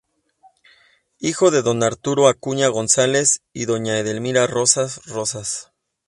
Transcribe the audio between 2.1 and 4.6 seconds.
Acuña González" y doña "Edelmira